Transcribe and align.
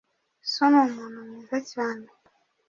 So 0.51 0.63
ni 0.71 0.77
umuntu 0.87 1.17
mwiza 1.27 1.57
cyane. 1.71 2.05